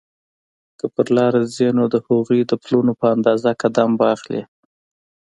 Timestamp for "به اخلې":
3.99-4.41